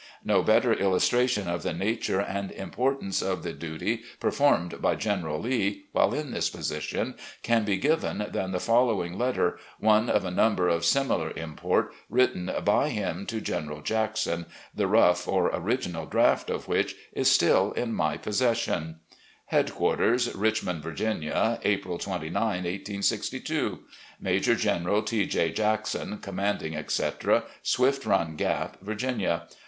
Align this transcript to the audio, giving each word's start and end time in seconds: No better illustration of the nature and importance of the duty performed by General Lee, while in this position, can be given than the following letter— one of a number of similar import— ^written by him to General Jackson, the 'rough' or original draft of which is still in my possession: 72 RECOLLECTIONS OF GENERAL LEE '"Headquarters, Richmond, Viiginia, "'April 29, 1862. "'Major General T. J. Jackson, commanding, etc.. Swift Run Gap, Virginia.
No 0.23 0.41
better 0.41 0.73
illustration 0.73 1.47
of 1.47 1.61
the 1.61 1.75
nature 1.75 2.19
and 2.19 2.51
importance 2.53 3.21
of 3.21 3.43
the 3.43 3.53
duty 3.53 4.01
performed 4.19 4.81
by 4.81 4.95
General 4.95 5.39
Lee, 5.39 5.83
while 5.91 6.11
in 6.11 6.31
this 6.31 6.49
position, 6.49 7.13
can 7.43 7.65
be 7.65 7.77
given 7.77 8.25
than 8.31 8.51
the 8.51 8.59
following 8.59 9.15
letter— 9.15 9.59
one 9.93 10.09
of 10.09 10.25
a 10.25 10.31
number 10.31 10.67
of 10.67 10.85
similar 10.85 11.29
import— 11.35 11.93
^written 12.11 12.65
by 12.65 12.89
him 12.89 13.27
to 13.27 13.39
General 13.41 13.81
Jackson, 13.83 14.47
the 14.73 14.87
'rough' 14.87 15.27
or 15.27 15.49
original 15.53 16.07
draft 16.07 16.49
of 16.49 16.67
which 16.67 16.95
is 17.13 17.29
still 17.29 17.71
in 17.73 17.93
my 17.93 18.17
possession: 18.17 18.95
72 19.51 19.53
RECOLLECTIONS 19.53 19.53
OF 19.53 19.53
GENERAL 19.53 19.53
LEE 19.53 20.01
'"Headquarters, 20.01 20.35
Richmond, 20.35 20.83
Viiginia, 20.83 21.59
"'April 21.63 21.97
29, 21.99 22.33
1862. 22.41 23.79
"'Major 24.19 24.55
General 24.55 25.03
T. 25.03 25.27
J. 25.27 25.51
Jackson, 25.51 26.17
commanding, 26.17 26.75
etc.. 26.75 27.43
Swift 27.61 28.07
Run 28.07 28.35
Gap, 28.35 28.77
Virginia. 28.81 29.45